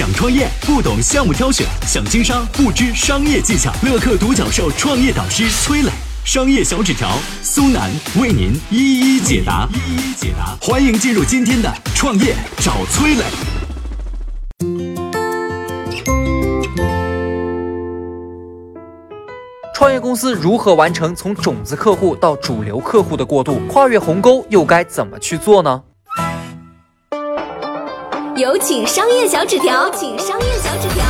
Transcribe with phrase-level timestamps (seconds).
[0.00, 3.70] 想创业不懂项目挑选，想经商不知商业技巧。
[3.82, 5.90] 乐客独角兽创业导师崔磊，
[6.24, 7.06] 商业小纸条
[7.42, 9.68] 苏南为您一一解答。
[9.74, 13.24] 一一解答，欢迎进入今天的创业找崔磊。
[19.74, 23.58] 创业公司如何完成从种子客户到主流客户的过渡？
[23.68, 25.82] 跨越鸿沟又该怎么去做呢？
[28.40, 31.04] 有请商业小纸条，请商业小纸条。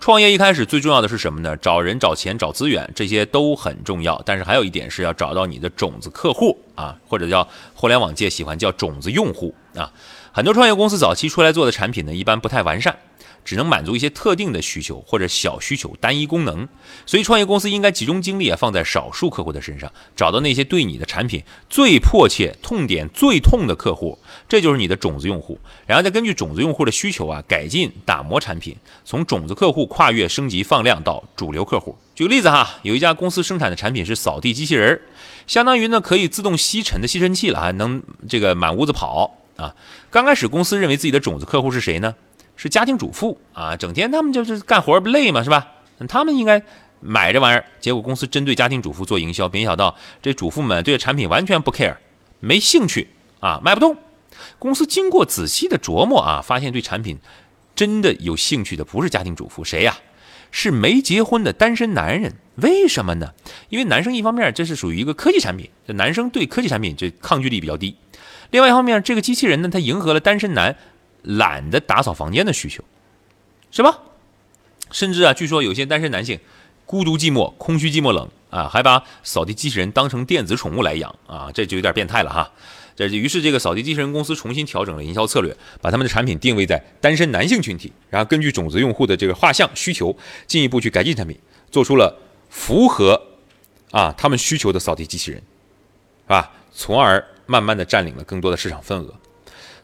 [0.00, 1.54] 创业一开始最重要的是什么呢？
[1.58, 4.18] 找人、找钱、找资源，这些都很重要。
[4.24, 9.92] 但是还有一点是要找到你的种子客户啊，或者叫互联网界喜欢叫种子用户啊。
[10.32, 12.96] 很多创业公司早期出来做的产品呢，一般不太完善。
[13.44, 16.66] 只能满足一些特定的需求或者小需求、单一功能，
[17.04, 24.18] 所以创业公司应该集中精力啊，放在少数客户的身上，找到那些对你的产品最迫切、痛点最痛的客户，
[24.48, 25.58] 这就是你的种子用户。
[25.86, 31.96] 然后再根据种子用户的需求啊，改进打磨产品，从种子客户跨越升级放量到主流客户。
[32.14, 35.00] 举个例子哈，有一家公司生产的产品是扫地机器人，
[35.46, 39.74] 相当于呢可以自动吸尘的吸尘器了，还能这个满屋子跑啊。
[40.10, 42.14] 刚开始公司认为自己的种子客户是谁呢？
[42.56, 45.66] 是家庭主妇啊，整天他们就是干活不累嘛，是吧？
[46.08, 46.62] 他们应该
[47.00, 47.64] 买这玩意儿。
[47.80, 51.96] 结果公司针对家庭主妇做营销，没想到这主妇们对产品完全不 care，
[52.40, 53.08] 没兴趣
[53.40, 53.96] 啊，卖不动。
[54.58, 57.18] 公司经过仔细的琢磨啊，发现对产品
[57.74, 59.96] 真的有兴趣的不是家庭主妇，谁呀？
[60.50, 62.34] 是没结婚的单身男人。
[62.56, 63.32] 为什么呢？
[63.68, 67.96] 因为男生一方面这是属于一个科技产品，这男生对科技产品这抗拒力比较低。
[68.50, 70.76] 另外一方面，这个机器人呢，它迎合了单身男。
[71.24, 72.84] 懒得打扫房间的需求，
[73.70, 73.98] 是吧？
[74.92, 76.38] 甚至啊，据说有些单身男性
[76.86, 82.52] 孤独寂寞、空虚寂寞冷啊，还把扫地机器人当成电子宠物来养啊，这就有点变态了哈。
[82.94, 90.16] 这于是这个扫地机器人公司重新调整了营销策略，把他们的产品定位在单身男性群体，然后根据种子用户的这个画像需求，
[90.46, 91.36] 进一步去改进产品，
[91.72, 92.16] 做出了
[92.50, 93.20] 符合
[93.90, 96.52] 啊他们需求的扫地机器人，是吧？
[96.72, 99.12] 从而慢慢的占领了更多的市场份额。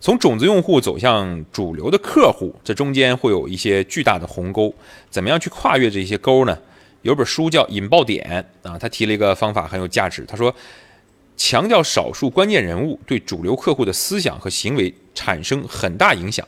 [0.00, 4.74] 从种子用户走向主流的客户，这中间会有一些巨大的鸿沟，
[5.10, 6.58] 怎么样去跨越这些沟呢？
[7.02, 10.24] 有本书叫《引爆点》啊，他提了一个方法很有价值。
[10.26, 10.54] 他说，
[11.36, 16.46] 强调少数关键人物对主流客户的思想和行为产生很大影响。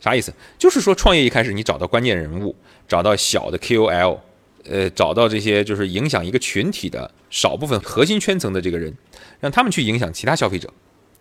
[0.00, 0.32] 啥意思？
[0.58, 2.54] 就是说创业一开始你找到关键人物，
[2.86, 4.18] 找到小的 KOL，
[4.64, 8.94] 呃，找到这些就是影响一个群体的少部分核心圈层的这个人，
[9.40, 10.70] 让他们去影响其他消费者。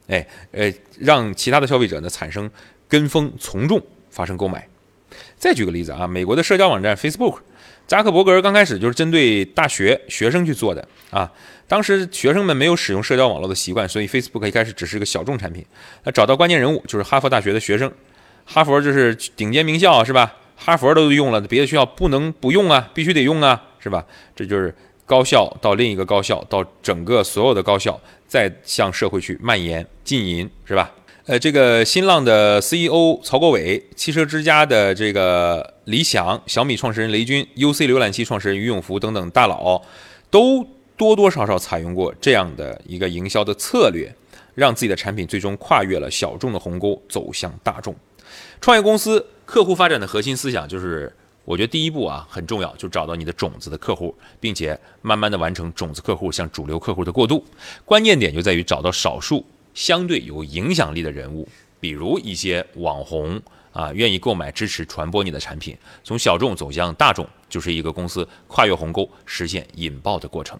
[0.07, 2.49] 哎，呃，让其他的消费者呢产生
[2.87, 4.67] 跟风从众，发生购买。
[5.37, 7.39] 再举个例子啊，美国的社交网站 Facebook，
[7.87, 11.31] 扎克伯格刚开始就是针对大学学生去做的啊。
[11.67, 15.65] 当时学生们没有使用社交网络的习惯，所以 Facebook 一开始只是个小众产品。
[16.03, 17.91] 那找到关键人物就是哈佛大学的学生，
[18.45, 20.35] 哈佛就是顶尖名校是吧？
[20.55, 24.05] 哈佛都用了，别的学校不能不用啊，必须得用啊，是吧？
[24.35, 24.73] 这就是。
[25.07, 27.97] 高校到另一个高校，到整个所有的高校，
[28.27, 30.93] 再向社会去蔓延浸淫，是吧？
[31.25, 39.81] 呃，这个新浪的 CEO 曹国伟，汽车之家的这个李想，小米创始人雷军，UC 浏览器创始人于永福等等大佬，
[40.29, 40.67] 都
[40.97, 44.13] 多多少少采用过这样的一个营销的策略，
[44.55, 47.95] 让自己的产品最终跨越了小众的鸿沟，走向大众。
[48.59, 51.13] 创业公司客户发展的核心思想就是。
[51.47, 57.41] 我觉得第一步啊很重要，就找到你的种子的客户，并且慢慢的完成种子客户向主流客户的过渡。
[57.85, 61.47] 关键点就在于找到少数相对有影响力的人物，
[61.79, 63.41] 比如一些网红
[63.71, 70.59] 啊，愿意购买、支持、传播你的产品，从小众走向大众，就是一个公司跨越鸿沟、实现引爆的过程。